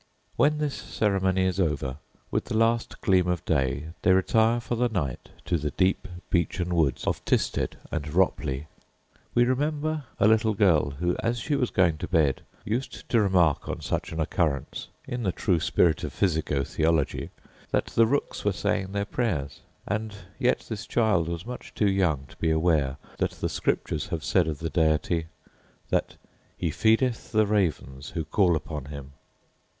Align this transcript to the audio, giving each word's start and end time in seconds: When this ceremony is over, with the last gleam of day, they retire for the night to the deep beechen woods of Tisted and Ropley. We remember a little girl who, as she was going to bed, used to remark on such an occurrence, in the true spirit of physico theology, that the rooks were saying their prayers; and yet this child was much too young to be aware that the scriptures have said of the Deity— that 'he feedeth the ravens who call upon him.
When 0.35 0.57
this 0.57 0.73
ceremony 0.73 1.45
is 1.45 1.59
over, 1.59 1.97
with 2.31 2.45
the 2.45 2.57
last 2.57 3.01
gleam 3.01 3.27
of 3.27 3.45
day, 3.45 3.89
they 4.01 4.13
retire 4.13 4.59
for 4.59 4.73
the 4.73 4.89
night 4.89 5.29
to 5.45 5.59
the 5.59 5.69
deep 5.69 6.07
beechen 6.31 6.73
woods 6.73 7.05
of 7.05 7.23
Tisted 7.23 7.77
and 7.91 8.05
Ropley. 8.07 8.65
We 9.35 9.43
remember 9.43 10.05
a 10.19 10.27
little 10.27 10.55
girl 10.55 10.89
who, 10.89 11.15
as 11.19 11.37
she 11.39 11.55
was 11.55 11.69
going 11.69 11.99
to 11.99 12.07
bed, 12.07 12.41
used 12.65 13.07
to 13.09 13.21
remark 13.21 13.69
on 13.69 13.81
such 13.81 14.11
an 14.11 14.19
occurrence, 14.19 14.87
in 15.07 15.21
the 15.21 15.31
true 15.31 15.59
spirit 15.59 16.03
of 16.03 16.13
physico 16.13 16.63
theology, 16.63 17.29
that 17.69 17.85
the 17.85 18.07
rooks 18.07 18.43
were 18.43 18.51
saying 18.53 18.93
their 18.93 19.05
prayers; 19.05 19.59
and 19.85 20.15
yet 20.39 20.65
this 20.67 20.87
child 20.87 21.27
was 21.29 21.45
much 21.45 21.75
too 21.75 21.91
young 21.91 22.25
to 22.27 22.37
be 22.37 22.49
aware 22.49 22.97
that 23.19 23.33
the 23.33 23.49
scriptures 23.49 24.07
have 24.07 24.23
said 24.23 24.47
of 24.47 24.57
the 24.57 24.69
Deity— 24.71 25.27
that 25.91 26.15
'he 26.57 26.71
feedeth 26.71 27.31
the 27.31 27.45
ravens 27.45 28.09
who 28.15 28.25
call 28.25 28.55
upon 28.55 28.85
him. 28.85 29.11